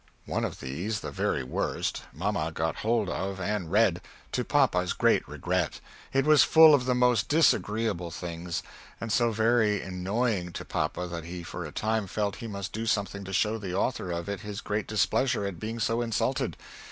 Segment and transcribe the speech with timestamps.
[0.25, 5.27] One of these, the very worst, mamma got hold of and read, to papa's great
[5.27, 5.79] regret,
[6.11, 8.63] it was full of the most disagreble things,
[8.99, 12.87] and so very enoying to papa that he for a time felt he must do
[12.87, 16.57] something to show the author of it his great displeasure at being so insulted.